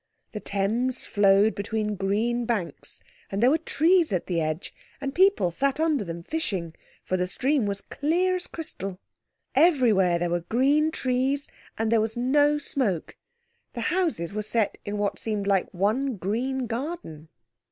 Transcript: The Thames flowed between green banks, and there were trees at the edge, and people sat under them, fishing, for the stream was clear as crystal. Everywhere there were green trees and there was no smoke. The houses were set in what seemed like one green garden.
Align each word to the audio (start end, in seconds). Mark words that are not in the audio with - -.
The 0.31 0.39
Thames 0.39 1.05
flowed 1.05 1.53
between 1.53 1.93
green 1.95 2.45
banks, 2.45 3.01
and 3.31 3.39
there 3.43 3.51
were 3.51 3.59
trees 3.59 4.11
at 4.11 4.25
the 4.25 4.41
edge, 4.41 4.73
and 4.99 5.13
people 5.13 5.51
sat 5.51 5.79
under 5.79 6.03
them, 6.03 6.23
fishing, 6.23 6.73
for 7.03 7.17
the 7.17 7.27
stream 7.27 7.67
was 7.67 7.81
clear 7.81 8.35
as 8.37 8.47
crystal. 8.47 8.99
Everywhere 9.53 10.17
there 10.17 10.31
were 10.31 10.39
green 10.41 10.89
trees 10.89 11.47
and 11.77 11.91
there 11.91 12.01
was 12.01 12.17
no 12.17 12.57
smoke. 12.57 13.15
The 13.73 13.81
houses 13.93 14.33
were 14.33 14.41
set 14.41 14.79
in 14.85 14.97
what 14.97 15.19
seemed 15.19 15.45
like 15.45 15.71
one 15.71 16.15
green 16.17 16.65
garden. 16.65 17.29